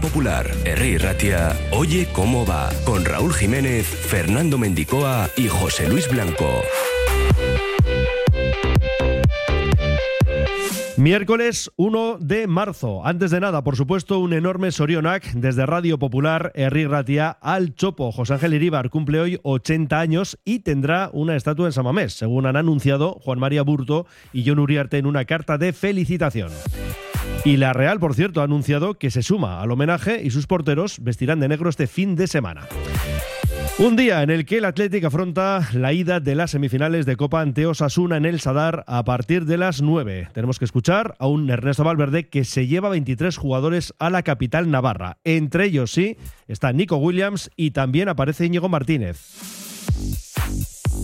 [0.00, 0.98] Popular, R.
[0.98, 6.62] Ratia, Oye cómo va, con Raúl Jiménez, Fernando Mendicoa y José Luis Blanco.
[10.96, 13.06] Miércoles 1 de marzo.
[13.06, 18.12] Antes de nada, por supuesto, un enorme Sorionac desde Radio Popular, Herri Ratia, al Chopo.
[18.12, 22.56] José Ángel Iríbar cumple hoy 80 años y tendrá una estatua en Samamés, según han
[22.56, 26.50] anunciado Juan María Burto y John Uriarte en una carta de felicitación.
[27.44, 30.98] Y la Real, por cierto, ha anunciado que se suma al homenaje y sus porteros
[31.00, 32.68] vestirán de negro este fin de semana.
[33.78, 37.40] Un día en el que el Athletic afronta la ida de las semifinales de Copa
[37.40, 40.28] ante Osasuna en el Sadar a partir de las 9.
[40.34, 44.70] Tenemos que escuchar a un Ernesto Valverde que se lleva 23 jugadores a la capital
[44.70, 45.16] navarra.
[45.24, 49.18] Entre ellos, sí, está Nico Williams y también aparece Íñigo Martínez.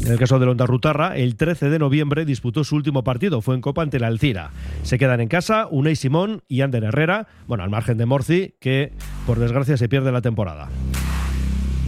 [0.06, 3.56] En el caso de Londa Rutarra, el 13 de noviembre disputó su último partido, fue
[3.56, 4.52] en Copa ante la Alcira.
[4.84, 8.92] Se quedan en casa Unai Simón y Ander Herrera, bueno, al margen de Morci, que
[9.26, 10.68] por desgracia se pierde la temporada.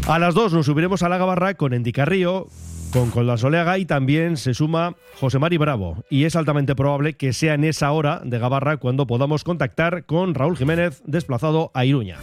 [0.08, 2.48] A las 2 nos subiremos a la Gabarra con Endicarrío,
[2.92, 6.02] con Coldasoleaga y también se suma José Mari Bravo.
[6.10, 10.34] Y es altamente probable que sea en esa hora de Gabarra cuando podamos contactar con
[10.34, 12.16] Raúl Jiménez desplazado a Iruña.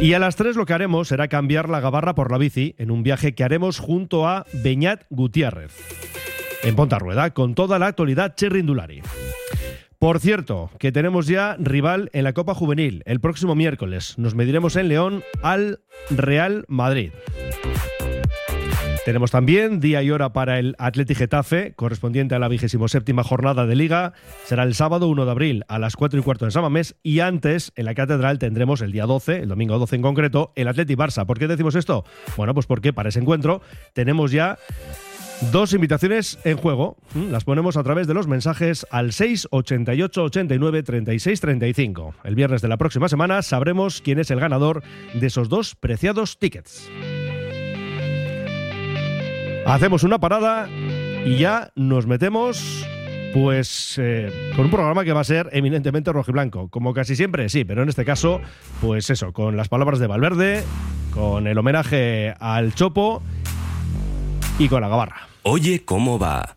[0.00, 2.90] Y a las 3 lo que haremos será cambiar la Gabarra por la bici en
[2.90, 5.72] un viaje que haremos junto a Beñat Gutiérrez.
[6.62, 9.02] En Ponta Rueda, con toda la actualidad cherrindulari.
[9.98, 14.18] Por cierto, que tenemos ya rival en la Copa Juvenil el próximo miércoles.
[14.18, 17.12] Nos mediremos en León al Real Madrid.
[19.04, 23.66] Tenemos también día y hora para el Atleti Getafe, correspondiente a la vigésimo séptima jornada
[23.66, 24.14] de Liga.
[24.44, 26.96] Será el sábado 1 de abril a las 4 y cuarto en Samamés.
[27.02, 30.68] Y antes, en la Catedral, tendremos el día 12, el domingo 12 en concreto, el
[30.68, 31.26] Atleti Barça.
[31.26, 32.06] ¿Por qué decimos esto?
[32.38, 33.60] Bueno, pues porque para ese encuentro
[33.92, 34.58] tenemos ya
[35.52, 36.96] Dos invitaciones en juego.
[37.30, 42.14] Las ponemos a través de los mensajes al 688 89 36 35.
[42.24, 44.82] El viernes de la próxima semana sabremos quién es el ganador
[45.12, 46.88] de esos dos preciados tickets.
[49.66, 50.68] Hacemos una parada
[51.24, 52.86] y ya nos metemos
[53.32, 57.64] pues eh, con un programa que va a ser eminentemente rojiblanco, como casi siempre, sí,
[57.64, 58.40] pero en este caso,
[58.80, 60.62] pues eso, con las palabras de Valverde,
[61.12, 63.22] con el homenaje al Chopo
[64.58, 65.28] y con la gabarra.
[65.42, 66.56] Oye cómo va.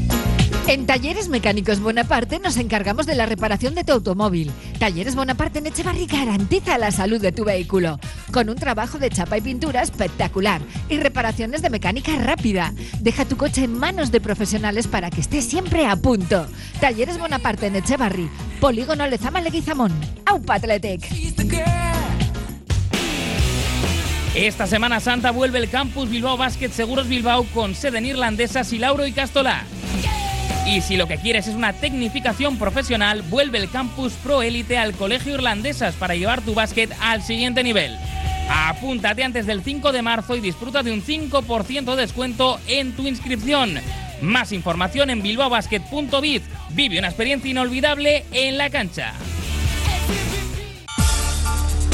[0.71, 4.49] En Talleres Mecánicos Bonaparte nos encargamos de la reparación de tu automóvil.
[4.79, 7.99] Talleres Bonaparte en Echevarri garantiza la salud de tu vehículo,
[8.31, 12.73] con un trabajo de chapa y pintura espectacular y reparaciones de mecánica rápida.
[13.01, 16.47] Deja tu coche en manos de profesionales para que esté siempre a punto.
[16.79, 18.29] Talleres Bonaparte en Echevarri,
[18.61, 19.91] Polígono Lezama Leguizamón.
[20.25, 21.05] Aupa Athletic.
[24.35, 28.77] Esta Semana Santa vuelve el Campus Bilbao Basket Seguros Bilbao con sede en Irlandesas y
[28.77, 29.65] Lauro y Castola.
[30.65, 34.93] Y si lo que quieres es una tecnificación profesional, vuelve el Campus Pro Élite al
[34.93, 37.97] Colegio Irlandesas para llevar tu básquet al siguiente nivel.
[38.49, 43.07] Apúntate antes del 5 de marzo y disfruta de un 5% de descuento en tu
[43.07, 43.79] inscripción.
[44.21, 46.43] Más información en bilbaobasket.biz.
[46.71, 49.13] Vive una experiencia inolvidable en la cancha.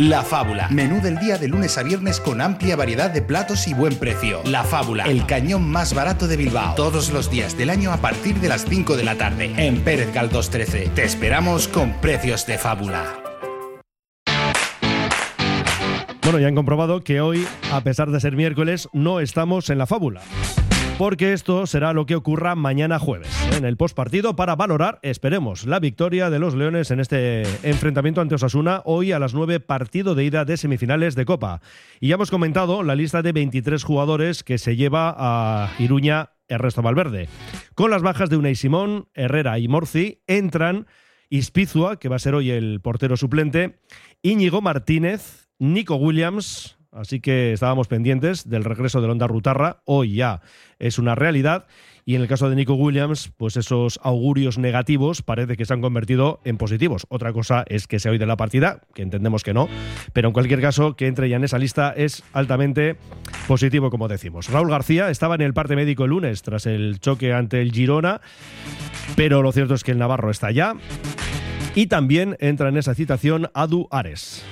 [0.00, 0.66] La Fábula.
[0.70, 4.40] Menú del día de lunes a viernes con amplia variedad de platos y buen precio.
[4.46, 5.04] La Fábula.
[5.04, 6.74] El cañón más barato de Bilbao.
[6.74, 9.52] Todos los días del año a partir de las 5 de la tarde.
[9.58, 10.92] En Pérez Galdós 13.
[10.94, 13.04] Te esperamos con precios de fábula.
[16.22, 19.86] Bueno, ya han comprobado que hoy, a pesar de ser miércoles, no estamos en la
[19.86, 20.22] fábula.
[21.00, 25.80] Porque esto será lo que ocurra mañana jueves, en el postpartido, para valorar, esperemos, la
[25.80, 30.24] victoria de los Leones en este enfrentamiento ante Osasuna, hoy a las 9, partido de
[30.24, 31.62] ida de semifinales de Copa.
[32.00, 36.82] Y ya hemos comentado la lista de 23 jugadores que se lleva a Iruña Ernesto
[36.82, 37.30] Valverde.
[37.74, 40.86] Con las bajas de Unai Simón, Herrera y Morci, entran
[41.30, 43.80] Ispizua, que va a ser hoy el portero suplente,
[44.20, 50.42] Íñigo Martínez, Nico Williams, así que estábamos pendientes del regreso de Onda Rutarra, hoy ya
[50.78, 51.66] es una realidad.
[52.04, 55.80] Y en el caso de Nico Williams, pues esos augurios negativos parece que se han
[55.80, 57.06] convertido en positivos.
[57.08, 59.68] Otra cosa es que se oído de la partida, que entendemos que no,
[60.12, 62.96] pero en cualquier caso, que entre ya en esa lista es altamente
[63.46, 64.48] positivo, como decimos.
[64.48, 68.20] Raúl García estaba en el parte médico el lunes tras el choque ante el Girona,
[69.14, 70.74] pero lo cierto es que el Navarro está ya.
[71.74, 74.44] Y también entra en esa citación Adu Ares.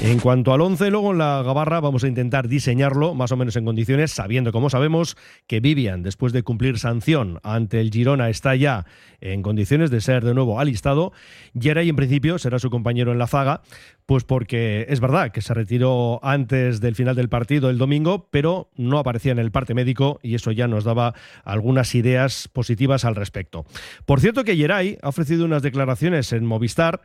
[0.00, 3.54] En cuanto al 11, luego en la Gabarra vamos a intentar diseñarlo más o menos
[3.56, 5.16] en condiciones, sabiendo, como sabemos,
[5.46, 8.84] que Vivian, después de cumplir sanción ante el Girona, está ya
[9.20, 11.12] en condiciones de ser de nuevo alistado.
[11.58, 13.62] Geray, en principio, será su compañero en la zaga,
[14.06, 18.70] pues porque es verdad que se retiró antes del final del partido el domingo, pero
[18.76, 23.14] no aparecía en el parte médico y eso ya nos daba algunas ideas positivas al
[23.14, 23.64] respecto.
[24.04, 27.02] Por cierto que Geray ha ofrecido unas declaraciones en Movistar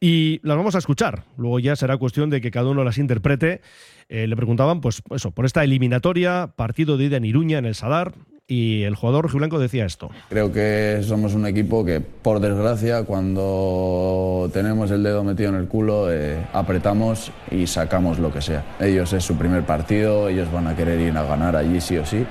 [0.00, 1.24] y las vamos a escuchar.
[1.36, 3.60] Luego ya será cuestión de que cada uno las interprete.
[4.08, 7.74] Eh, le preguntaban, pues eso, por esta eliminatoria, partido de ida en Iruña, en el
[7.74, 8.14] Sadar,
[8.52, 10.10] y el jugador rojiblanco decía esto.
[10.28, 15.68] Creo que somos un equipo que, por desgracia, cuando tenemos el dedo metido en el
[15.68, 18.76] culo, eh, apretamos y sacamos lo que sea.
[18.80, 22.04] Ellos es su primer partido, ellos van a querer ir a ganar allí sí o
[22.04, 22.26] sí.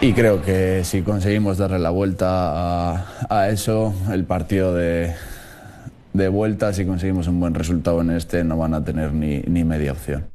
[0.00, 5.14] Y creo que si conseguimos darle la vuelta a eso, el partido de,
[6.12, 9.64] de vuelta, si conseguimos un buen resultado en este, no van a tener ni, ni
[9.64, 10.32] media opción.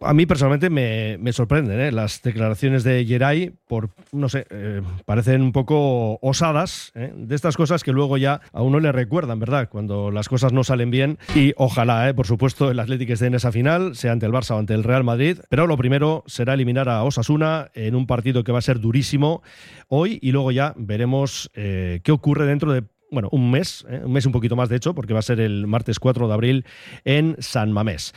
[0.00, 1.90] A mí personalmente me, me sorprenden ¿eh?
[1.90, 7.12] las declaraciones de Geray, por, no sé, eh, parecen un poco osadas, ¿eh?
[7.16, 9.68] de estas cosas que luego ya a uno le recuerdan, ¿verdad?
[9.68, 11.18] Cuando las cosas no salen bien.
[11.34, 14.58] Y ojalá, por supuesto, el Atlético esté en esa final, sea ante el Barça o
[14.58, 15.38] ante el Real Madrid.
[15.48, 19.42] Pero lo primero será eliminar a Osasuna en un partido que va a ser durísimo
[19.88, 24.02] hoy y luego ya veremos qué ocurre dentro de bueno, un mes, ¿eh?
[24.04, 26.34] un mes un poquito más de hecho, porque va a ser el martes 4 de
[26.34, 26.64] abril
[27.04, 28.14] en San Mamés.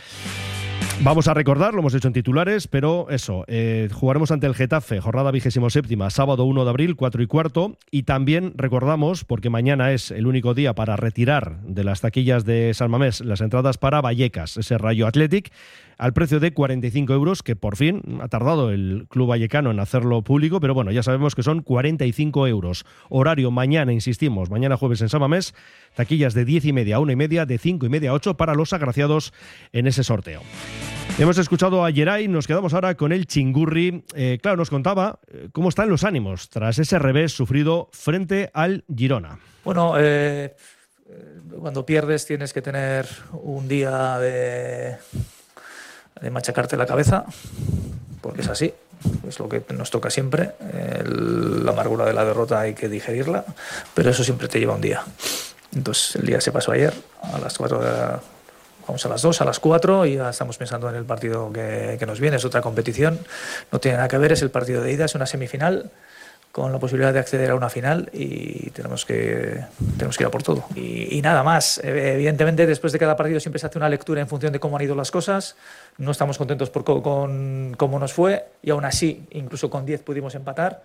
[1.03, 5.01] Vamos a recordar, lo hemos hecho en titulares, pero eso, eh, jugaremos ante el Getafe,
[5.01, 9.93] jornada vigésimo séptima, sábado 1 de abril, 4 y cuarto, y también recordamos, porque mañana
[9.93, 13.99] es el único día para retirar de las taquillas de San Mamés las entradas para
[14.01, 15.51] Vallecas, ese Rayo Athletic,
[16.01, 20.23] al precio de 45 euros, que por fin ha tardado el Club Vallecano en hacerlo
[20.23, 22.85] público, pero bueno, ya sabemos que son 45 euros.
[23.09, 25.53] Horario mañana, insistimos, mañana jueves en Samamés,
[25.95, 28.35] taquillas de 10 y media a 1 y media, de 5 y media a 8
[28.35, 29.31] para los agraciados
[29.73, 30.41] en ese sorteo.
[31.19, 34.03] Hemos escuchado a Geray, nos quedamos ahora con el Chingurri.
[34.15, 38.85] Eh, claro, nos contaba eh, cómo están los ánimos tras ese revés sufrido frente al
[38.91, 39.37] Girona.
[39.63, 40.55] Bueno, eh,
[41.59, 44.97] cuando pierdes tienes que tener un día de
[46.21, 47.25] de machacarte la cabeza,
[48.21, 48.73] porque es así,
[49.27, 50.51] es lo que nos toca siempre.
[51.03, 53.43] la amargura de la derrota hay que digerirla,
[53.93, 55.03] pero eso siempre te lleva un día.
[55.75, 56.93] Entonces el día se pasó ayer,
[57.33, 58.21] a las 4
[58.87, 61.95] vamos a las 2, a las 4 y ya estamos pensando en el partido que,
[61.97, 63.19] que nos viene, es otra competición,
[63.71, 65.89] no tiene nada que ver, es el partido de ida, es una semifinal
[66.51, 69.63] con la posibilidad de acceder a una final y tenemos que,
[69.97, 70.65] tenemos que ir a por todo.
[70.75, 74.51] Y, nada más, evidentemente después de cada partido siempre se hace una lectura en función
[74.51, 75.55] de cómo han ido las cosas,
[75.97, 80.35] no estamos contentos por con cómo nos fue y aún así, incluso con 10 pudimos
[80.35, 80.83] empatar,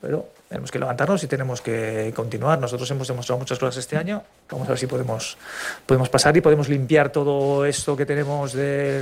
[0.00, 2.58] pero tenemos que levantarnos y tenemos que continuar.
[2.58, 5.38] Nosotros hemos demostrado muchas cosas este año, vamos a ver si podemos,
[5.86, 9.00] podemos pasar y podemos limpiar todo esto que tenemos de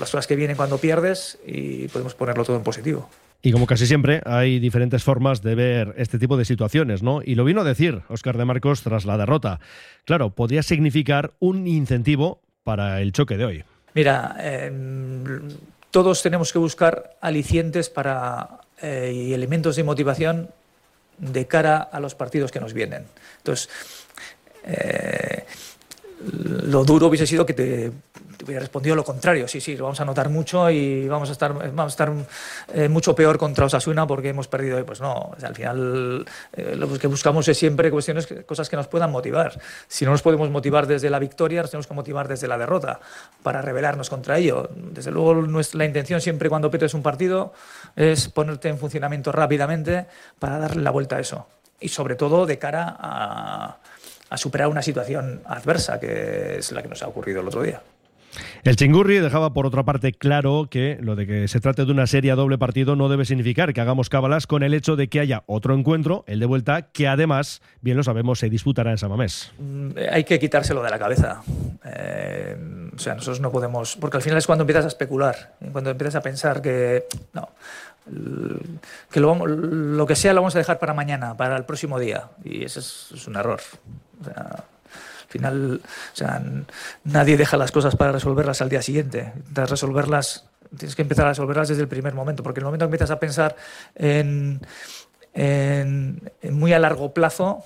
[0.00, 3.08] las cosas que vienen cuando pierdes y podemos ponerlo todo en positivo.
[3.44, 7.20] Y como casi siempre, hay diferentes formas de ver este tipo de situaciones, ¿no?
[7.22, 9.60] Y lo vino a decir Óscar de Marcos tras la derrota.
[10.06, 13.64] Claro, podría significar un incentivo para el choque de hoy.
[13.92, 15.42] Mira, em,
[15.90, 20.48] todos tenemos que buscar alicientes para, eh, y elementos de motivación
[21.18, 23.04] de cara a los partidos que nos vienen.
[23.36, 23.68] Entonces,
[24.64, 25.44] eh,
[26.66, 27.92] lo duro hubiese sido que te
[28.44, 29.48] hubiera respondido lo contrario.
[29.48, 32.12] Sí, sí, vamos a notar mucho y vamos a estar, vamos a estar
[32.72, 34.78] eh, mucho peor contra Osasuna porque hemos perdido.
[34.78, 38.86] Y pues no, al final eh, lo que buscamos es siempre cuestiones, cosas que nos
[38.88, 39.58] puedan motivar.
[39.88, 43.00] Si no nos podemos motivar desde la victoria, nos tenemos que motivar desde la derrota
[43.42, 44.68] para rebelarnos contra ello.
[44.74, 47.52] Desde luego, nuestra, la intención siempre cuando pierdes un partido
[47.96, 50.06] es ponerte en funcionamiento rápidamente
[50.38, 51.46] para darle la vuelta a eso.
[51.80, 53.78] Y sobre todo de cara a,
[54.30, 57.80] a superar una situación adversa, que es la que nos ha ocurrido el otro día.
[58.64, 62.06] El Chingurri dejaba por otra parte claro que lo de que se trate de una
[62.06, 65.20] serie a doble partido no debe significar que hagamos cábalas con el hecho de que
[65.20, 69.52] haya otro encuentro, el de vuelta, que además, bien lo sabemos, se disputará en Samamés.
[69.58, 71.42] Mm, hay que quitárselo de la cabeza.
[71.84, 72.56] Eh,
[72.94, 73.96] o sea, nosotros no podemos.
[73.96, 77.04] Porque al final es cuando empiezas a especular, cuando empiezas a pensar que.
[77.32, 77.48] No.
[79.10, 82.28] Que lo, lo que sea lo vamos a dejar para mañana, para el próximo día.
[82.44, 83.60] Y eso es, es un error.
[84.20, 84.64] O sea,
[85.34, 86.40] final, o sea,
[87.02, 89.32] nadie deja las cosas para resolverlas al día siguiente.
[89.52, 90.46] Resolverlas,
[90.78, 93.18] tienes que empezar a resolverlas desde el primer momento, porque el momento que empiezas a
[93.18, 93.56] pensar
[93.96, 94.60] en,
[95.32, 96.20] en,
[96.52, 97.64] muy a largo plazo,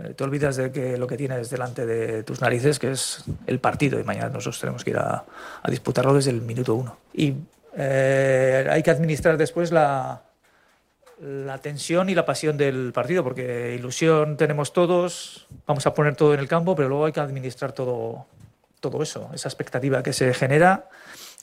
[0.00, 3.60] eh, te olvidas de que lo que tienes delante de tus narices, que es el
[3.60, 5.24] partido, y mañana nosotros tenemos que ir a,
[5.62, 6.96] a disputarlo desde el minuto uno.
[7.12, 7.34] Y
[7.76, 10.22] eh, hay que administrar después la,
[11.22, 16.34] la tensión y la pasión del partido, porque ilusión tenemos todos, vamos a poner todo
[16.34, 18.26] en el campo, pero luego hay que administrar todo,
[18.80, 20.88] todo eso, esa expectativa que se genera,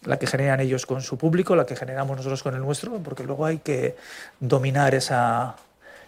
[0.04, 3.24] la que generan ellos con su público, la que generamos nosotros con el nuestro, porque
[3.24, 3.96] luego hay que
[4.42, 5.56] dominar esa,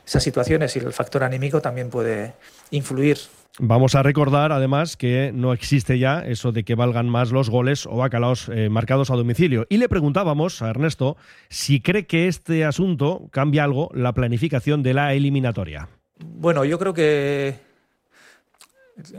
[0.06, 2.34] esas situaciones y el factor anímico también puede
[2.72, 3.20] influir
[3.60, 7.86] Vamos a recordar además que no existe ya eso de que valgan más los goles
[7.86, 9.66] o bacalaos eh, marcados a domicilio.
[9.70, 11.18] Y le preguntábamos a Ernesto
[11.50, 15.90] si cree que este asunto cambia algo la planificación de la eliminatoria.
[16.18, 17.56] Bueno, yo creo que,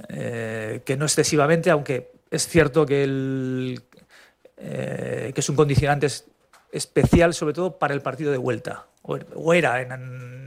[0.09, 3.79] eh, que no excesivamente, aunque es cierto que,
[4.57, 6.07] eh, que es un condicionante
[6.73, 9.81] especial sobre todo para el partido de vuelta o era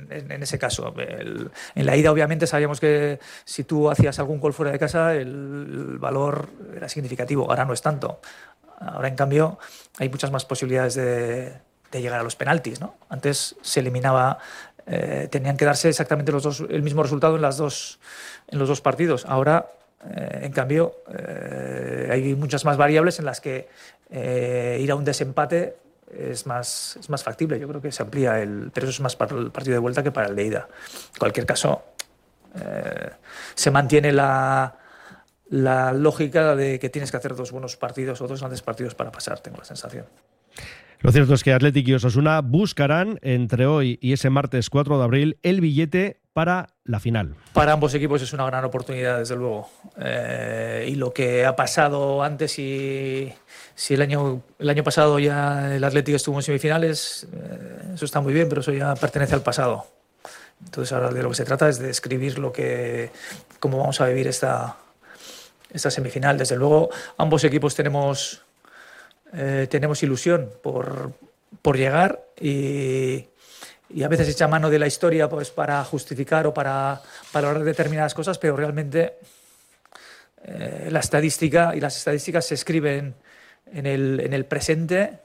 [0.09, 0.93] en, ese caso.
[0.97, 5.97] en la ida, obviamente, sabíamos que si tú hacías algún gol fuera de casa, el,
[5.99, 7.49] valor era significativo.
[7.49, 8.21] Ahora no es tanto.
[8.79, 9.57] Ahora, en cambio,
[9.97, 12.81] hay muchas más posibilidades de, llegar a los penaltis.
[12.81, 12.95] ¿no?
[13.09, 14.37] Antes se eliminaba,
[14.85, 17.99] eh, tenían que darse exactamente los dos, el mismo resultado en, las dos,
[18.47, 19.25] en los dos partidos.
[19.25, 19.71] Ahora,
[20.09, 23.69] eh, en cambio, eh, hay muchas más variables en las que
[24.11, 25.75] ir a un desempate
[26.11, 27.59] es más, es más factible.
[27.59, 28.71] Yo creo que se amplía el.
[28.73, 30.67] Pero eso es más para el partido de vuelta que para el de ida.
[31.13, 31.83] En cualquier caso,
[32.55, 33.09] eh,
[33.53, 34.77] se mantiene la,
[35.49, 39.11] la lógica de que tienes que hacer dos buenos partidos o dos grandes partidos para
[39.11, 40.05] pasar, tengo la sensación.
[40.99, 45.03] Lo cierto es que Athletic y Osasuna buscarán entre hoy y ese martes 4 de
[45.03, 47.33] abril el billete para la final.
[47.53, 49.69] Para ambos equipos es una gran oportunidad, desde luego.
[49.97, 53.31] Eh, y lo que ha pasado antes y
[53.73, 58.19] si el año, el año pasado ya el Atlético estuvo en semifinales, eh, eso está
[58.19, 59.87] muy bien, pero eso ya pertenece al pasado.
[60.61, 63.11] Entonces ahora de lo que se trata es de escribir lo que,
[63.61, 64.75] cómo vamos a vivir esta,
[65.71, 66.37] esta semifinal.
[66.37, 68.41] Desde luego ambos equipos tenemos,
[69.31, 71.13] eh, tenemos ilusión por,
[71.61, 73.23] por llegar y,
[73.89, 77.01] y, a veces echa mano de la historia pues, para justificar o para
[77.33, 79.17] valorar determinadas cosas, pero realmente
[80.43, 83.15] eh, la estadística y las estadísticas se escriben
[83.71, 85.19] en el, en el presente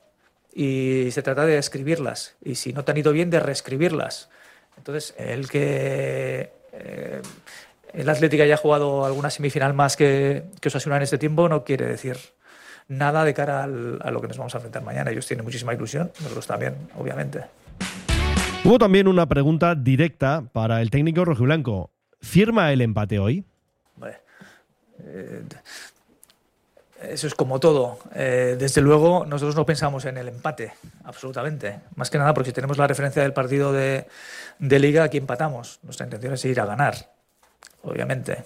[0.53, 2.35] y se trata de escribirlas.
[2.43, 4.29] Y si no te han ido bien, de reescribirlas.
[4.77, 7.23] Entonces, el que eh,
[7.93, 11.87] el Atlético haya jugado alguna semifinal más que, que Osasuna en este tiempo no quiere
[11.87, 12.17] decir
[12.89, 15.11] nada de cara al, a lo que nos vamos a enfrentar mañana.
[15.11, 17.45] Ellos tienen muchísima ilusión, nosotros también, obviamente.
[18.63, 21.91] Hubo también una pregunta directa para el técnico rojiblanco.
[22.21, 23.45] ¿Firma el empate hoy?
[24.99, 25.43] eh,
[27.03, 27.99] eso es como todo.
[28.15, 30.75] Eh, desde luego, nosotros no pensamos en el empate,
[31.05, 31.81] absolutamente.
[31.97, 34.07] Más que nada porque si tenemos la referencia del partido de,
[34.59, 35.81] de liga, aquí empatamos.
[35.83, 36.95] Nuestra intención es ir a ganar,
[37.83, 38.45] obviamente.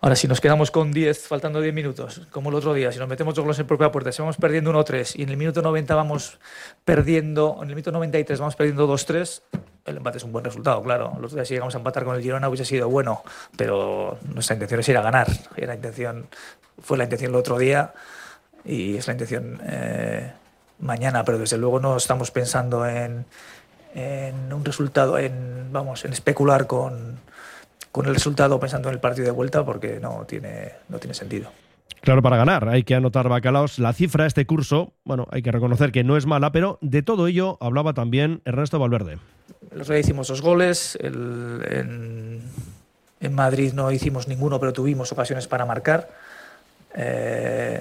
[0.00, 3.08] Ahora, si nos quedamos con 10, faltando 10 minutos, como el otro día, si nos
[3.08, 5.94] metemos dos goles en propia puerta, si vamos perdiendo 1-3 y en el minuto 90
[5.94, 6.38] vamos
[6.84, 9.40] perdiendo, en el minuto 93 vamos perdiendo 2-3,
[9.86, 11.16] el empate es un buen resultado, claro.
[11.18, 13.22] Los días si llegamos a empatar con el Girona hubiese sido bueno,
[13.56, 15.28] pero nuestra intención es ir a ganar.
[15.56, 16.26] la intención,
[16.82, 17.94] fue la intención el otro día
[18.64, 20.30] y es la intención eh,
[20.78, 23.24] mañana, pero desde luego no estamos pensando en,
[23.94, 27.18] en un resultado, en, vamos, en especular con
[27.96, 31.48] con el resultado pensando en el partido de vuelta porque no tiene, no tiene sentido.
[32.02, 33.78] Claro, para ganar hay que anotar bacalaos.
[33.78, 37.02] La cifra de este curso, bueno, hay que reconocer que no es mala, pero de
[37.02, 39.16] todo ello hablaba también Ernesto Valverde.
[39.74, 42.42] Los día hicimos dos goles, en,
[43.18, 46.10] en, Madrid no hicimos ninguno, pero tuvimos ocasiones para marcar.
[46.94, 47.80] Eh,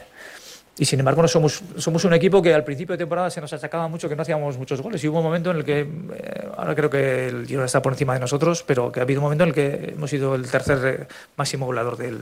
[0.77, 3.53] y sin embargo, no somos, somos un equipo que al principio de temporada se nos
[3.53, 5.01] achacaba mucho que no hacíamos muchos goles.
[5.03, 7.93] Y hubo un momento en el que, eh, ahora creo que el Girona está por
[7.93, 10.51] encima de nosotros, pero que ha habido un momento en el que hemos sido el
[10.51, 12.19] tercer eh, máximo goleador del,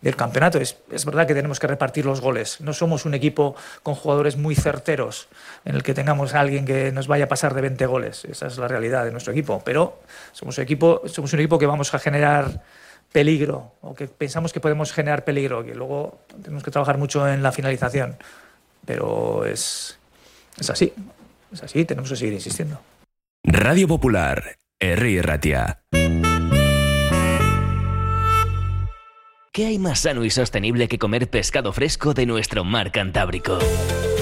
[0.00, 0.58] del campeonato.
[0.58, 2.62] Es, es, verdad que tenemos que repartir los goles.
[2.62, 5.28] No somos un equipo con jugadores muy certeros
[5.66, 8.24] en el que tengamos a alguien que nos vaya a pasar de 20 goles.
[8.24, 9.60] Esa es la realidad de nuestro equipo.
[9.62, 9.98] Pero
[10.32, 12.62] somos equipo, somos un equipo que vamos a generar
[13.12, 17.42] peligro o que pensamos que podemos generar peligro, que luego tenemos que trabajar mucho en
[17.42, 18.16] la finalización.
[18.84, 19.98] Pero es,
[20.58, 20.92] es así,
[21.52, 22.80] es así, tenemos que seguir insistiendo.
[23.44, 25.80] Radio Popular, Herri Ratia.
[29.52, 33.58] ¿Qué hay más sano y sostenible que comer pescado fresco de nuestro mar Cantábrico?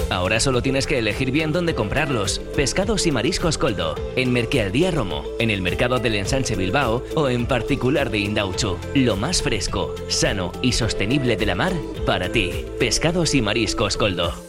[0.09, 2.39] Ahora solo tienes que elegir bien dónde comprarlos.
[2.55, 7.45] Pescados y mariscos Coldo, en Merquealdía Romo, en el mercado del Ensanche Bilbao o en
[7.45, 8.77] particular de Indauchu.
[8.95, 11.73] Lo más fresco, sano y sostenible de la mar
[12.05, 12.65] para ti.
[12.79, 14.48] Pescados y mariscos Coldo.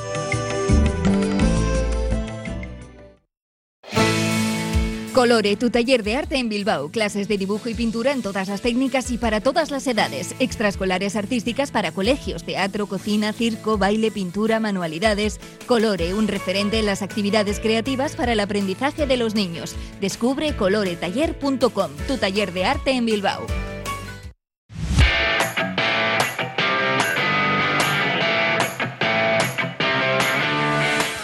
[5.13, 6.89] Colore, tu taller de arte en Bilbao.
[6.89, 10.35] Clases de dibujo y pintura en todas las técnicas y para todas las edades.
[10.39, 15.41] Extraescolares artísticas para colegios, teatro, cocina, circo, baile, pintura, manualidades.
[15.67, 19.75] Colore, un referente en las actividades creativas para el aprendizaje de los niños.
[19.99, 23.45] Descubre coloretaller.com, tu taller de arte en Bilbao.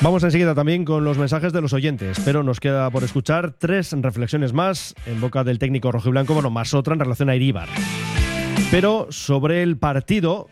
[0.07, 3.91] Vamos enseguida también con los mensajes de los oyentes, pero nos queda por escuchar tres
[3.91, 7.35] reflexiones más en boca del técnico rojo y blanco, bueno, más otra en relación a
[7.35, 7.67] Iríbar.
[8.71, 10.47] Pero sobre el partido,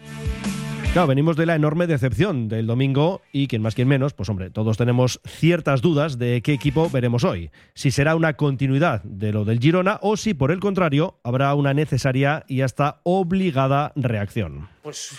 [0.92, 4.50] claro, venimos de la enorme decepción del domingo y quien más, quien menos, pues hombre,
[4.50, 7.50] todos tenemos ciertas dudas de qué equipo veremos hoy.
[7.76, 11.74] Si será una continuidad de lo del Girona o si por el contrario habrá una
[11.74, 14.68] necesaria y hasta obligada reacción.
[14.84, 15.12] Pues,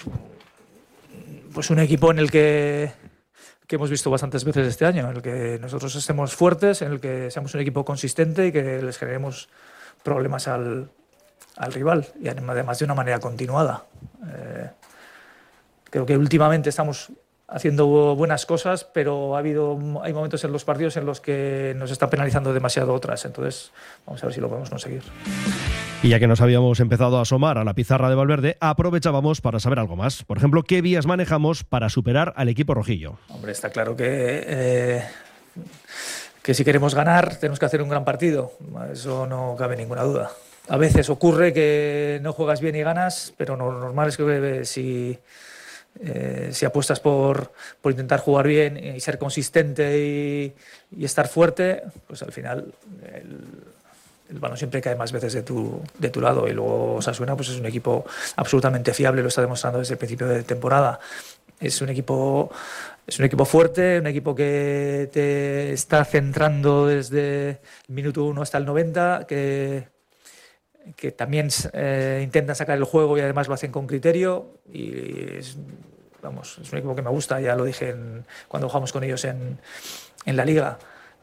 [1.54, 3.05] pues un equipo en el que
[3.66, 7.00] que hemos visto bastantes veces este año, en el que nosotros estemos fuertes, en el
[7.00, 9.48] que seamos un equipo consistente y que les generemos
[10.02, 10.88] problemas al,
[11.56, 13.84] al rival, y además de una manera continuada.
[14.28, 14.70] Eh,
[15.84, 17.10] creo que últimamente estamos
[17.48, 21.90] haciendo buenas cosas, pero ha habido, hay momentos en los partidos en los que nos
[21.90, 23.24] está penalizando demasiado otras.
[23.24, 23.70] Entonces,
[24.04, 25.02] vamos a ver si lo podemos conseguir.
[26.02, 29.60] Y ya que nos habíamos empezado a asomar a la pizarra de Valverde, aprovechábamos para
[29.60, 30.24] saber algo más.
[30.24, 33.18] Por ejemplo, ¿qué vías manejamos para superar al equipo rojillo?
[33.28, 34.04] Hombre, está claro que,
[34.46, 35.02] eh,
[36.42, 38.52] que si queremos ganar tenemos que hacer un gran partido.
[38.92, 40.30] Eso no cabe ninguna duda.
[40.68, 45.16] A veces ocurre que no juegas bien y ganas, pero lo normal es que si
[46.00, 52.22] eh, si apuestas por, por, intentar jugar bien y ser consistente y, estar fuerte, pues
[52.22, 52.72] al final
[53.12, 53.38] el,
[54.30, 56.48] el, balón siempre cae más veces de tu, de tu lado.
[56.48, 58.04] Y luego Osasuna pues es un equipo
[58.36, 61.00] absolutamente fiable, lo está demostrando desde el principio de temporada.
[61.58, 62.50] Es un equipo
[63.06, 68.58] es un equipo fuerte, un equipo que te está centrando desde el minuto 1 hasta
[68.58, 69.88] el 90, que,
[70.94, 74.46] que también eh, intentan sacar el juego y además lo hacen con criterio.
[74.72, 75.58] Y es,
[76.22, 77.94] vamos, es un equipo que me gusta, ya lo dije
[78.48, 79.58] cuando jugamos con ellos en,
[80.24, 80.78] en, la liga,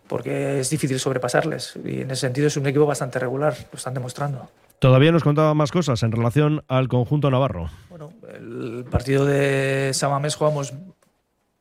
[0.07, 1.77] porque es difícil sobrepasarles.
[1.85, 4.49] Y en ese sentido es un equipo bastante regular, lo están demostrando.
[4.79, 7.69] Todavía nos contaba más cosas en relación al conjunto navarro.
[7.89, 10.73] Bueno, el partido de Samamés jugamos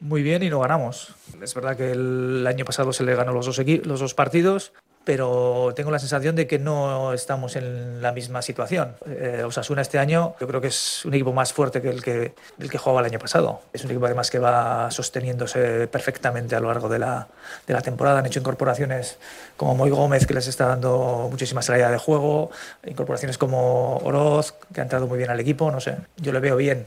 [0.01, 1.15] muy bien y no ganamos.
[1.41, 4.73] Es verdad que el año pasado se le ganó los dos, los dos partidos,
[5.05, 8.95] pero tengo la sensación de que no estamos en la misma situación.
[9.07, 12.35] Eh, Osasuna este año yo creo que es un equipo más fuerte que el que,
[12.59, 13.63] el que jugaba el año pasado.
[13.73, 17.29] Es un equipo además que va sosteniéndose perfectamente a lo largo de la,
[17.67, 18.21] de la temporada.
[18.21, 19.19] Han hecho incorporaciones
[19.57, 22.51] como Moy Gómez, que les está dando muchísima salida de juego,
[22.87, 26.57] incorporaciones como Oroz, que ha entrado muy bien al equipo, no sé, yo le veo
[26.57, 26.87] bien.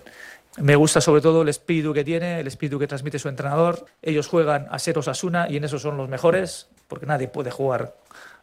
[0.58, 3.86] Me gusta sobre todo el espíritu que tiene, el espíritu que transmite su entrenador.
[4.02, 7.96] Ellos juegan a ser Osasuna y en eso son los mejores, porque nadie puede jugar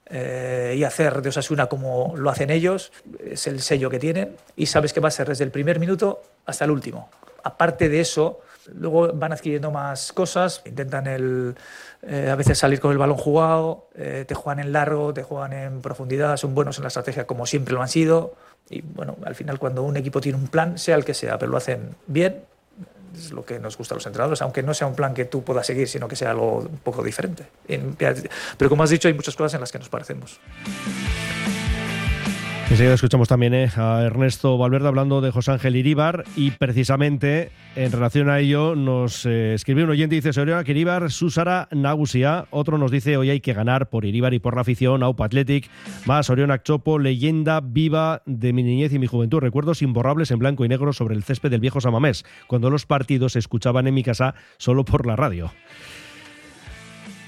[0.07, 2.93] eh, y hacer de Osasuna como lo hacen ellos,
[3.25, 6.23] es el sello que tienen y sabes que va a ser desde el primer minuto
[6.47, 7.09] hasta el último.
[7.45, 8.41] Aparte de eso,
[8.75, 11.55] Luego van adquiriendo más cosas, intentan el,
[12.03, 15.53] eh, a veces salir con el balón jugado, eh, te juegan en largo, te juegan
[15.53, 18.35] en profundidad, son buenos en la estrategia como siempre lo han sido.
[18.71, 21.51] Y bueno, al final cuando un equipo tiene un plan, sea el que sea, pero
[21.51, 22.45] lo hacen bien,
[23.15, 25.43] es lo que nos gusta a los entrenadores, aunque no sea un plan que tú
[25.43, 27.47] puedas seguir, sino que sea algo un poco diferente.
[27.67, 30.41] Pero como has dicho, hay muchas cosas en las que nos parecemos.
[32.71, 37.93] Enseguida escuchamos también eh, a Ernesto Valverde hablando de José Ángel Iríbar y precisamente en
[37.93, 42.47] relación a ello nos eh, escribió un oyente y dice Soriona que Iríbar Susara Nagusia,
[42.51, 45.69] otro nos dice hoy hay que ganar por Iríbar y por la afición, Aupa Athletic,
[46.07, 50.65] más Oriona Chopo, leyenda viva de mi niñez y mi juventud, recuerdos imborrables en blanco
[50.65, 54.03] y negro sobre el césped del viejo Samamés, cuando los partidos se escuchaban en mi
[54.03, 55.53] casa solo por la radio.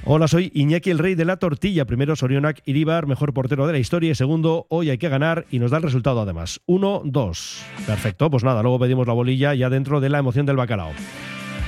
[0.07, 1.87] Hola, soy Iñaki el Rey de la Tortilla.
[1.87, 4.11] Primero, Sorionak Iribar, mejor portero de la historia.
[4.11, 6.61] Y segundo, hoy hay que ganar y nos da el resultado además.
[6.67, 7.63] 1-2.
[7.87, 10.93] Perfecto, pues nada, luego pedimos la bolilla ya dentro de la emoción del bacalao.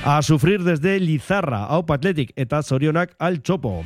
[0.05, 3.83] A sufrir desde Lizarra, Aupa Athletic, eta Sorionak al Chopo.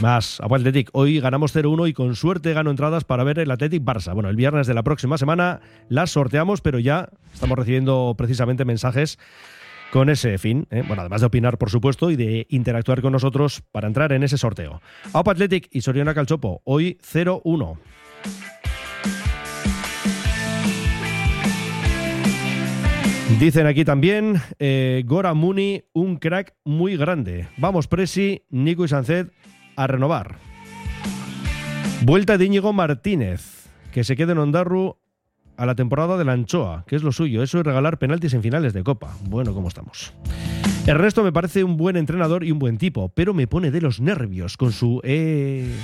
[0.00, 3.84] Más, Aupa Athletic, hoy ganamos 0-1 y con suerte gano entradas para ver el Athletic
[3.84, 4.14] Barça.
[4.14, 9.18] Bueno, el viernes de la próxima semana las sorteamos, pero ya estamos recibiendo precisamente mensajes
[9.90, 10.66] con ese fin.
[10.70, 10.82] ¿eh?
[10.86, 14.38] Bueno, además de opinar, por supuesto, y de interactuar con nosotros para entrar en ese
[14.38, 14.80] sorteo.
[15.12, 17.78] Aupa Athletic y Soriana Calchopo, hoy 0-1.
[23.40, 27.48] Dicen aquí también, eh, Gora Muni, un crack muy grande.
[27.58, 29.30] Vamos, Presi, Nico y Sancet
[29.76, 30.36] a renovar.
[32.02, 34.96] Vuelta de Íñigo Martínez, que se quede en Ondarru
[35.56, 38.42] a la temporada de la anchoa, que es lo suyo, eso es regalar penaltis en
[38.42, 39.16] finales de Copa.
[39.28, 40.12] Bueno, ¿cómo estamos?
[40.86, 44.00] Ernesto me parece un buen entrenador y un buen tipo, pero me pone de los
[44.00, 45.00] nervios con su...
[45.04, 45.74] Eh...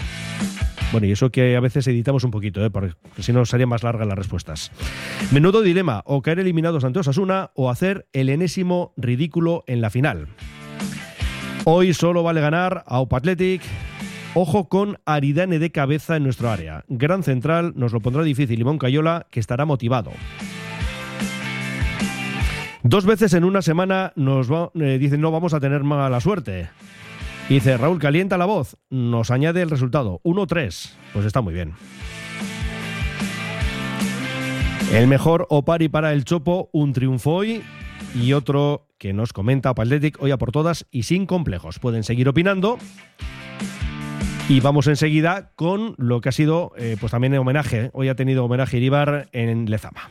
[0.92, 2.70] Bueno, y eso que a veces editamos un poquito, ¿eh?
[2.70, 4.70] porque si no serían más largas las respuestas.
[5.32, 10.28] Menudo dilema, o caer eliminados ante Osasuna o hacer el enésimo ridículo en la final.
[11.64, 13.62] Hoy solo vale ganar a Opa Athletic,
[14.34, 16.84] Ojo con Aridane de cabeza en nuestro área.
[16.88, 20.10] Gran central, nos lo pondrá difícil Limón Cayola, que estará motivado.
[22.82, 26.70] Dos veces en una semana nos eh, dicen no vamos a tener mala suerte.
[27.50, 28.78] Dice Raúl, calienta la voz.
[28.88, 30.20] Nos añade el resultado.
[30.24, 30.94] 1-3.
[31.12, 31.74] Pues está muy bien.
[34.94, 37.62] El mejor Opari para el Chopo, un triunfo hoy.
[38.14, 41.78] Y otro que nos comenta Paldetic hoy a por todas y sin complejos.
[41.78, 42.78] Pueden seguir opinando.
[44.48, 47.90] Y vamos enseguida con lo que ha sido, eh, pues también homenaje.
[47.94, 50.10] Hoy ha tenido homenaje Iribar en Lezama.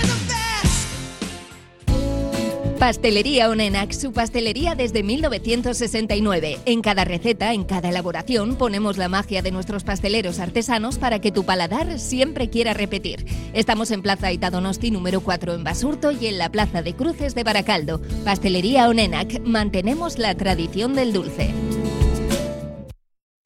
[2.81, 6.57] Pastelería Onenac, su pastelería desde 1969.
[6.65, 11.31] En cada receta, en cada elaboración, ponemos la magia de nuestros pasteleros artesanos para que
[11.31, 13.23] tu paladar siempre quiera repetir.
[13.53, 17.43] Estamos en Plaza Itadonosti número 4 en Basurto y en la Plaza de Cruces de
[17.43, 18.01] Baracaldo.
[18.25, 21.53] Pastelería Onenac, mantenemos la tradición del dulce.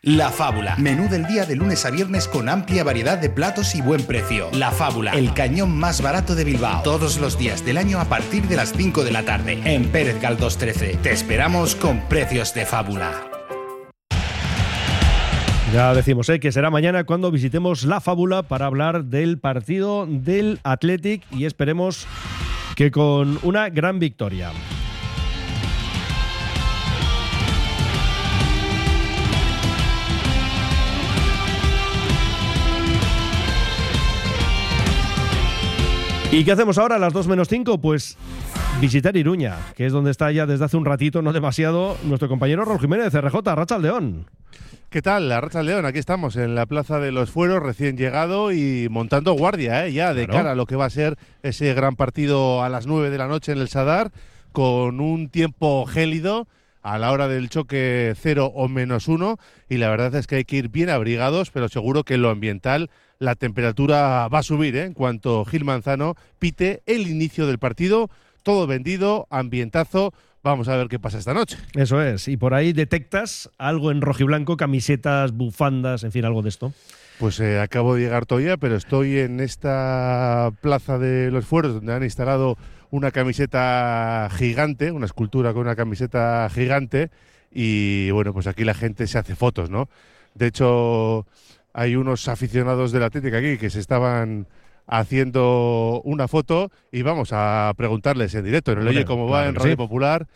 [0.06, 0.76] La Fábula.
[0.78, 4.50] Menú del día de lunes a viernes con amplia variedad de platos y buen precio.
[4.54, 5.14] La Fábula.
[5.14, 6.84] El cañón más barato de Bilbao.
[6.84, 9.60] Todos los días del año a partir de las 5 de la tarde.
[9.66, 11.00] En Pérez Galdós 13.
[11.02, 13.14] Te esperamos con precios de fábula.
[15.74, 16.40] Ya decimos ¿eh?
[16.40, 22.06] que será mañana cuando visitemos La Fábula para hablar del partido del Athletic y esperemos
[22.76, 24.52] que con una gran victoria.
[36.32, 37.80] ¿Y qué hacemos ahora a las 2 menos 5?
[37.80, 38.18] Pues
[38.82, 42.66] visitar Iruña, que es donde está ya desde hace un ratito, no demasiado, nuestro compañero
[42.66, 44.26] Raúl Jiménez, RJ, Racha León.
[44.90, 45.30] ¿Qué tal?
[45.30, 49.34] La Racha León, aquí estamos en la Plaza de los Fueros, recién llegado y montando
[49.34, 49.94] guardia, ¿eh?
[49.94, 53.10] ya de cara a lo que va a ser ese gran partido a las 9
[53.10, 54.12] de la noche en el Sadar
[54.52, 56.48] con un tiempo gélido
[56.86, 60.46] a la hora del choque cero o menos uno y la verdad es que hay
[60.46, 64.76] que ir bien abrigados, pero seguro que en lo ambiental la temperatura va a subir
[64.76, 64.84] ¿eh?
[64.84, 68.12] en cuanto Gil Manzano pite el inicio del partido.
[68.44, 70.14] Todo vendido, ambientazo.
[70.44, 71.58] Vamos a ver qué pasa esta noche.
[71.74, 72.28] Eso es.
[72.28, 76.72] Y por ahí detectas algo en rojiblanco, camisetas, bufandas, en fin, algo de esto.
[77.18, 81.94] Pues eh, acabo de llegar todavía, pero estoy en esta plaza de los fueros donde
[81.94, 82.58] han instalado
[82.96, 87.12] una camiseta gigante, una escultura con una camiseta gigante
[87.52, 89.90] y bueno, pues aquí la gente se hace fotos, ¿no?
[90.34, 91.28] De hecho,
[91.74, 94.48] hay unos aficionados de la Atlética aquí que se estaban
[94.88, 99.56] haciendo una foto y vamos a preguntarles en directo en el Oye cómo va en
[99.56, 100.28] Radio Popular.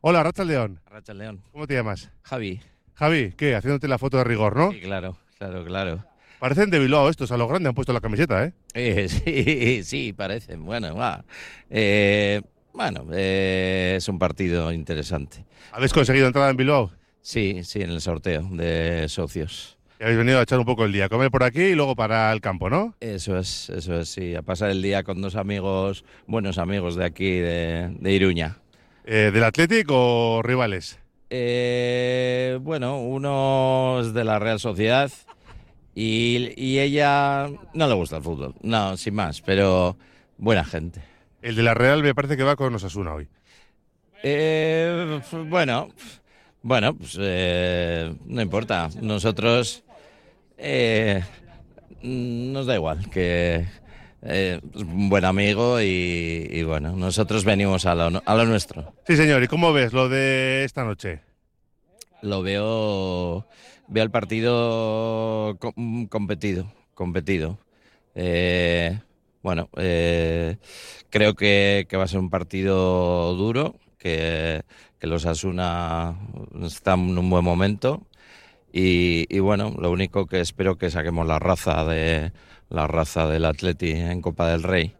[0.00, 0.80] Hola, Racha León.
[0.90, 1.42] Racha León.
[1.52, 2.10] ¿Cómo te llamas?
[2.22, 2.60] Javi.
[2.94, 3.54] Javi, ¿qué?
[3.54, 4.72] Haciéndote la foto de rigor, ¿no?
[4.72, 6.04] Sí, claro, claro, claro.
[6.40, 8.52] Parecen de Bilbao estos, a lo grande han puesto la camiseta, ¿eh?
[8.78, 10.64] Eh sí, sí, parecen.
[10.64, 11.24] Bueno, va.
[11.68, 12.40] Eh,
[12.72, 15.44] bueno, eh, es un partido interesante.
[15.72, 16.92] ¿Habéis conseguido entrada en Bilbao?
[17.20, 19.76] Sí, sí, en el sorteo de socios.
[20.00, 22.32] Y habéis venido a echar un poco el día, comer por aquí y luego para
[22.32, 22.94] el campo, ¿no?
[23.00, 27.04] Eso es, eso es, sí, a pasar el día con dos amigos, buenos amigos de
[27.04, 28.58] aquí, de, Iruña.
[29.04, 31.00] ¿Del Atlético o rivales?
[31.30, 35.10] bueno, uno es de la Real Sociedad
[36.00, 39.96] y, ella no le gusta el fútbol, no, sin más, pero
[40.36, 41.02] buena gente.
[41.42, 43.28] El de la Real me parece que va con Osasuna hoy.
[44.22, 45.88] Eh, bueno,
[46.62, 48.88] bueno, pues eh, no importa.
[49.00, 49.82] Nosotros
[50.56, 51.24] eh,
[52.02, 53.66] nos da igual que
[54.22, 58.92] es un buen amigo y, bueno, nosotros venimos a lo, a lo nuestro.
[59.04, 59.42] Sí, señor.
[59.42, 61.22] ¿Y cómo ves lo de esta noche?
[62.22, 63.46] Lo veo
[63.88, 65.58] veo el partido
[66.10, 67.58] competido, competido.
[68.14, 68.98] Eh,
[69.42, 70.56] bueno, eh,
[71.10, 74.62] creo que, va a ser un partido duro, que,
[75.00, 76.16] los Asuna
[76.62, 78.02] están en un buen momento
[78.72, 82.32] y, bueno, lo único que espero que saquemos la raza de
[82.68, 84.94] la raza del Atleti en Copa del Rey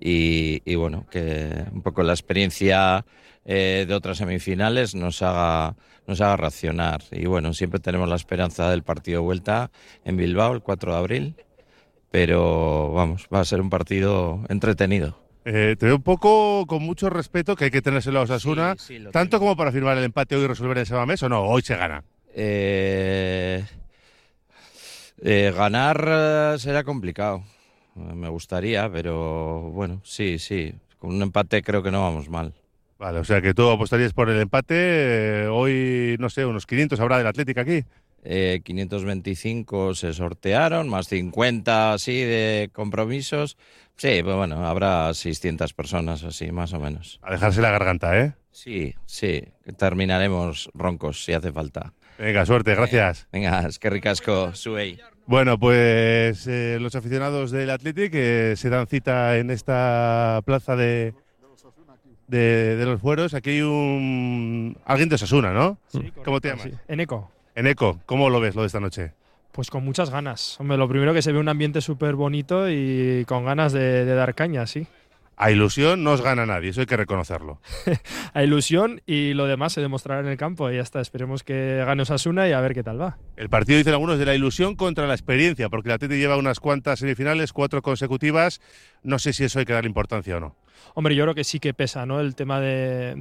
[0.00, 3.06] y bueno, que un poco la experiencia
[3.44, 5.76] eh, de otras semifinales nos haga,
[6.06, 7.02] nos haga racionar.
[7.10, 9.70] Y bueno, siempre tenemos la esperanza del partido de vuelta
[10.04, 11.34] en Bilbao el 4 de abril,
[12.10, 15.18] pero vamos, va a ser un partido entretenido.
[15.44, 18.76] Eh, te veo un poco con mucho respeto que hay que tenérselo a Osasuna,
[19.12, 21.76] tanto como para firmar el empate hoy y resolver ese mes o no, hoy se
[21.76, 22.02] gana.
[22.34, 23.62] Eh,
[25.22, 27.44] ganar será complicado,
[27.94, 32.54] me gustaría, pero bueno, sí, sí, con un empate creo que no vamos mal.
[32.98, 34.74] Vale, o sea que tú apostarías por el empate.
[35.44, 37.84] Eh, hoy, no sé, unos 500 habrá del Atlético aquí.
[38.24, 43.58] 525 eh, se sortearon, más 50 así de compromisos.
[43.96, 47.20] Sí, pues bueno, habrá 600 personas así, más o menos.
[47.22, 48.32] A dejarse la garganta, ¿eh?
[48.50, 49.42] Sí, sí,
[49.76, 51.92] terminaremos roncos si hace falta.
[52.18, 53.28] Venga, suerte, gracias.
[53.32, 54.98] Venga, es que ricasco, suey.
[55.26, 58.16] Bueno, pues eh, los aficionados del Atlético
[58.56, 61.14] se dan cita en esta plaza de,
[62.26, 63.34] de, los fueros.
[63.34, 65.78] Aquí hay un alguien de Osasuna, ¿no?
[66.24, 66.68] ¿Cómo te llamas?
[66.88, 67.30] En Eco.
[67.54, 69.12] En Eco, ¿cómo lo ves lo de esta noche?
[69.52, 70.58] Pues con muchas ganas.
[70.58, 74.14] Hombre, lo primero que se ve un ambiente súper bonito y con ganas de, de
[74.14, 74.86] dar caña, sí.
[75.36, 77.60] A ilusión no os gana nadie, eso hay que reconocerlo.
[78.34, 81.00] a ilusión y lo demás se demostrará en el campo y ya está.
[81.00, 83.18] Esperemos que gane Osasuna y a ver qué tal va.
[83.36, 86.60] El partido, dicen algunos, de la ilusión contra la experiencia, porque la Tete lleva unas
[86.60, 88.60] cuantas semifinales, cuatro consecutivas.
[89.02, 90.56] No sé si eso hay que darle importancia o no.
[90.94, 92.20] Hombre, yo creo que sí que pesa, ¿no?
[92.20, 93.14] El tema de,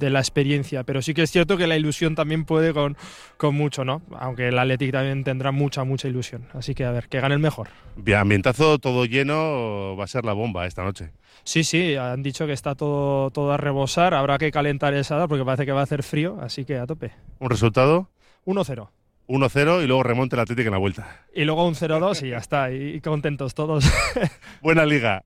[0.00, 2.96] la experiencia, pero sí que es cierto que la ilusión también puede con,
[3.36, 4.02] con mucho, ¿no?
[4.18, 6.48] Aunque el Athletic también tendrá mucha, mucha ilusión.
[6.54, 7.68] Así que a ver, que gane el mejor.
[7.96, 11.12] Bien, ambientazo todo lleno, va a ser la bomba esta noche.
[11.44, 14.14] Sí, sí, han dicho que está todo, todo a rebosar.
[14.14, 16.86] Habrá que calentar el sadar porque parece que va a hacer frío, así que a
[16.86, 17.12] tope.
[17.40, 18.08] ¿Un resultado?
[18.46, 18.88] 1-0.
[19.28, 21.24] 1-0 y luego remonte el Atlético en la vuelta.
[21.34, 23.90] Y luego un 0-2 y ya está, y contentos todos.
[24.62, 25.24] Buena liga.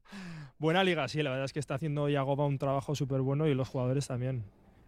[0.59, 3.55] Buena liga, sí, la verdad es que está haciendo Yagoba un trabajo súper bueno y
[3.55, 4.45] los jugadores también.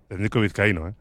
[0.09, 0.95] Técnico vizcaíno, ¿eh?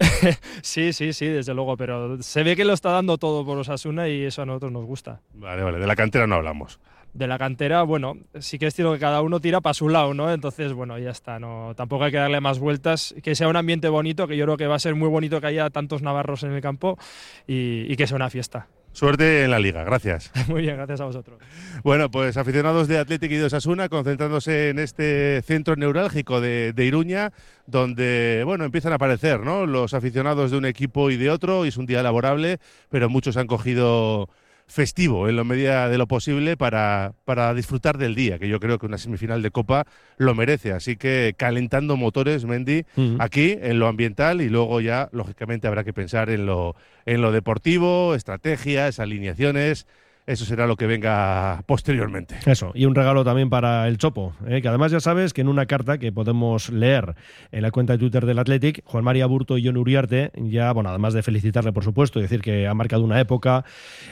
[0.62, 4.08] sí, sí, sí, desde luego, pero se ve que lo está dando todo por Osasuna
[4.08, 5.20] y eso a nosotros nos gusta.
[5.34, 6.80] Vale, vale, de la cantera no hablamos.
[7.14, 10.14] De la cantera, bueno, sí que es cierto que cada uno tira para su lado,
[10.14, 10.32] ¿no?
[10.32, 13.88] Entonces, bueno, ya está, no, tampoco hay que darle más vueltas, que sea un ambiente
[13.88, 16.52] bonito, que yo creo que va a ser muy bonito que haya tantos navarros en
[16.52, 16.98] el campo
[17.46, 18.68] y que sea una fiesta.
[18.98, 20.32] Suerte en la liga, gracias.
[20.48, 21.38] Muy bien, gracias a vosotros.
[21.84, 27.32] Bueno, pues aficionados de Atlético y de Osasuna, concentrándose en este centro neurálgico de, Iruña,
[27.66, 29.66] donde bueno, empiezan a aparecer ¿no?
[29.66, 32.58] los aficionados de un equipo y de otro, y es un día laborable,
[32.90, 34.28] pero muchos han cogido
[34.68, 38.78] festivo en la medida de lo posible para, para disfrutar del día, que yo creo
[38.78, 39.86] que una semifinal de Copa
[40.18, 40.72] lo merece.
[40.72, 42.84] Así que calentando motores, Mendy,
[43.18, 46.76] aquí en lo ambiental y luego ya, lógicamente, habrá que pensar en lo,
[47.06, 49.86] en lo deportivo, estrategias, alineaciones
[50.28, 52.36] eso será lo que venga posteriormente.
[52.44, 54.60] Eso, y un regalo también para el Chopo, ¿eh?
[54.60, 57.14] que además ya sabes que en una carta que podemos leer
[57.50, 60.90] en la cuenta de Twitter del Athletic, Juan María Burto y John Uriarte, ya, bueno,
[60.90, 63.64] además de felicitarle, por supuesto, y decir que ha marcado una época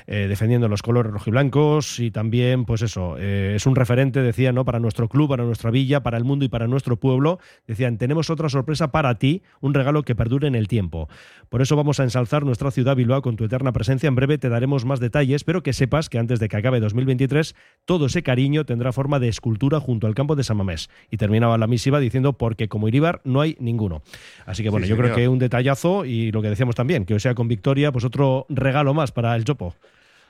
[0.06, 4.64] eh, defendiendo los colores rojiblancos y también, pues eso, eh, es un referente, decían, ¿no?
[4.64, 7.40] para nuestro club, para nuestra villa, para el mundo y para nuestro pueblo.
[7.66, 11.10] Decían, tenemos otra sorpresa para ti, un regalo que perdure en el tiempo.
[11.50, 14.08] Por eso vamos a ensalzar nuestra ciudad Bilbao con tu eterna presencia.
[14.08, 17.54] En breve te daremos más detalles, pero que sepas que antes de que acabe 2023
[17.84, 20.88] todo ese cariño tendrá forma de escultura junto al campo de San Mamés.
[21.10, 24.02] Y terminaba la misiva diciendo porque como Iribar no hay ninguno.
[24.44, 27.20] Así que bueno, yo creo que un detallazo y lo que decíamos también, que hoy
[27.20, 29.74] sea con victoria, pues otro regalo más para el Chopo.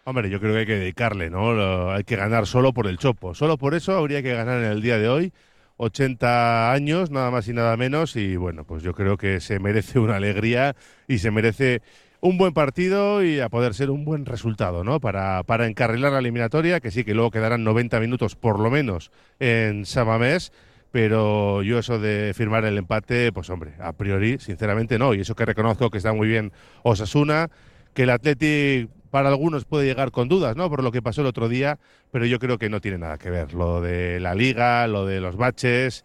[0.04, 1.90] Hombre, yo creo que hay que dedicarle, ¿no?
[1.90, 3.34] Hay que ganar solo por el Chopo.
[3.34, 5.32] Solo por eso habría que ganar en el día de hoy.
[5.78, 9.98] 80 años, nada más y nada menos, y bueno, pues yo creo que se merece
[9.98, 10.74] una alegría
[11.06, 11.82] y se merece
[12.26, 14.98] un buen partido y a poder ser un buen resultado, ¿no?
[14.98, 19.12] Para, para encarrilar la eliminatoria, que sí, que luego quedarán 90 minutos por lo menos
[19.38, 20.52] en Samamés,
[20.90, 25.36] pero yo eso de firmar el empate, pues hombre, a priori, sinceramente no, y eso
[25.36, 27.48] que reconozco que está muy bien Osasuna,
[27.94, 30.68] que el Athletic para algunos puede llegar con dudas, ¿no?
[30.68, 31.78] Por lo que pasó el otro día,
[32.10, 33.54] pero yo creo que no tiene nada que ver.
[33.54, 36.04] Lo de la liga, lo de los baches,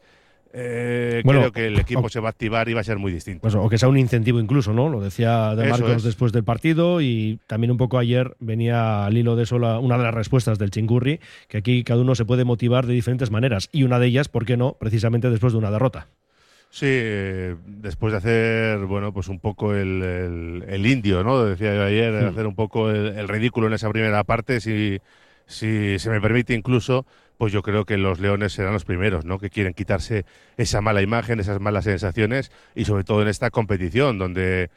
[0.53, 3.41] eh, creo que el equipo se va a activar y va a ser muy distinto.
[3.41, 4.89] Pues, o que sea un incentivo incluso, ¿no?
[4.89, 9.35] Lo decía de Marcos después del partido y también un poco ayer venía al hilo
[9.35, 12.85] de eso una de las respuestas del Chingurri, que aquí cada uno se puede motivar
[12.85, 14.73] de diferentes maneras y una de ellas, ¿por qué no?
[14.79, 16.07] Precisamente después de una derrota.
[16.69, 16.87] Sí,
[17.65, 21.43] después de hacer, bueno, pues un poco el, indio, ¿no?
[21.43, 22.27] Decía yo ayer, hmm.
[22.27, 24.99] hacer un poco el, ridículo en esa primera parte, si,
[25.45, 27.05] si se me permite incluso,
[27.41, 29.39] pues yo creo que los Leones serán los primeros, ¿no?
[29.39, 30.25] Que quieren quitarse
[30.57, 34.69] esa mala imagen, esas malas sensaciones y sobre todo en esta competición donde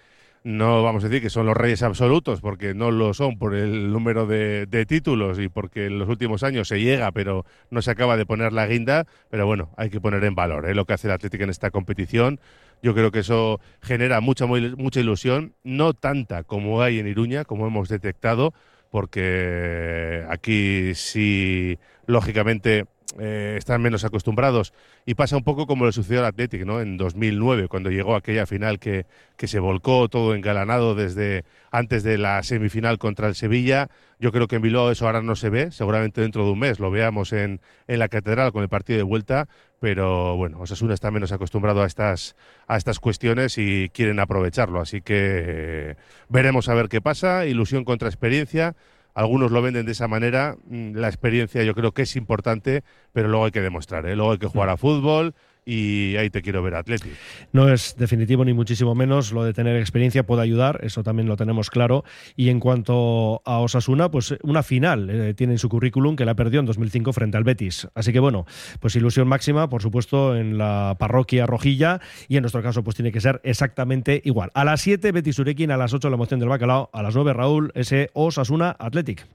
[0.44, 3.92] no vamos a decir que son los reyes absolutos, porque no lo son por el
[3.92, 8.16] número de, títulos y porque en los últimos años se llega, pero no se acaba
[8.16, 9.04] de poner la guinda.
[9.28, 10.74] Pero bueno, hay que poner en valor ¿eh?
[10.74, 12.40] lo que hace el Atlético en esta competición.
[12.82, 17.66] Yo creo que eso genera mucha, mucha ilusión, no tanta como hay en Iruña, como
[17.66, 18.54] hemos detectado,
[18.94, 22.86] porque aquí sí, lógicamente,
[23.18, 24.72] eh, están menos acostumbrados.
[25.06, 26.80] Y pasa un poco como le sucedió al Athletic, ¿no?
[26.80, 32.18] En 2009, cuando llegó aquella final que, que se volcó todo engalanado desde antes de
[32.18, 33.88] la semifinal contra el Sevilla.
[34.18, 36.80] Yo creo que en Bilbao eso ahora no se ve, seguramente dentro de un mes
[36.80, 39.48] lo veamos en, en la Catedral con el partido de vuelta,
[39.80, 42.36] pero bueno, Osasuna está menos acostumbrado a estas,
[42.66, 45.96] a estas cuestiones y quieren aprovecharlo, así que eh,
[46.28, 48.76] veremos a ver qué pasa, ilusión contra experiencia,
[49.14, 53.28] algunos lo venden de esa manera, mm, la experiencia yo creo que es importante, pero
[53.28, 54.16] luego hay que demostrar, ¿eh?
[54.16, 57.10] luego hay que jugar a fútbol, y ahí te quiero ver Atleti.
[57.52, 61.36] No es definitivo ni muchísimo menos, lo de tener experiencia puede ayudar, eso también lo
[61.36, 62.04] tenemos claro.
[62.36, 66.34] Y en cuanto a Osasuna, pues una final eh, tiene en su currículum que la
[66.34, 67.88] perdió en 2005 frente al Betis.
[67.94, 68.46] Así que bueno,
[68.80, 73.12] pues ilusión máxima, por supuesto, en la parroquia rojilla y en nuestro caso pues tiene
[73.12, 74.50] que ser exactamente igual.
[74.54, 77.32] A las 7 Betis Urequín, a las 8 la emoción del bacalao, a las 9
[77.32, 79.26] Raúl, ese Osasuna Athletic.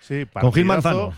[0.00, 1.14] Sí, Con Gil Manzano.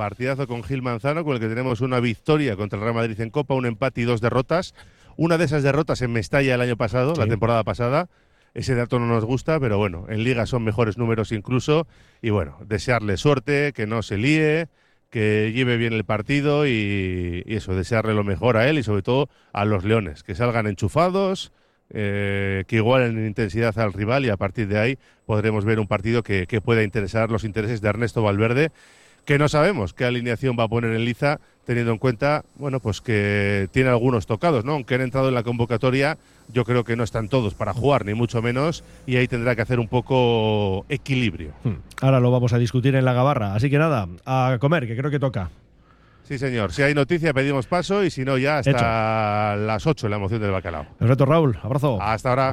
[0.00, 3.28] Partidazo con Gil Manzano, con el que tenemos una victoria contra el Real Madrid en
[3.28, 4.74] Copa, un empate y dos derrotas.
[5.18, 8.08] Una de esas derrotas en Mestalla el año pasado, la temporada pasada.
[8.54, 11.86] Ese dato no nos gusta, pero bueno, en Liga son mejores números incluso.
[12.22, 14.68] Y bueno, desearle suerte, que no se líe,
[15.10, 19.28] que lleve bien el partido y, eso, desearle lo mejor a él y sobre todo
[19.52, 21.52] a los Leones, que salgan enchufados,
[21.90, 25.88] eh, que igualen en intensidad al rival y a partir de ahí podremos ver un
[25.88, 28.72] partido que, que pueda interesar los intereses de Ernesto Valverde
[29.24, 33.00] que no sabemos qué alineación va a poner en Liza, teniendo en cuenta, bueno, pues
[33.00, 34.72] que tiene algunos tocados, ¿no?
[34.72, 36.18] Aunque han entrado en la convocatoria,
[36.52, 39.62] yo creo que no están todos para jugar, ni mucho menos, y ahí tendrá que
[39.62, 41.52] hacer un poco equilibrio.
[41.64, 41.76] Hmm.
[42.00, 45.10] Ahora lo vamos a discutir en la gabarra, así que nada, a comer, que creo
[45.10, 45.50] que toca.
[46.24, 46.72] Sí, señor.
[46.72, 50.52] Si hay noticia, pedimos paso y si no, ya hasta las 8 la emoción del
[50.52, 50.86] bacalao.
[50.98, 51.58] Perfecto, Raúl.
[51.62, 52.00] Abrazo.
[52.00, 52.52] Hasta ahora.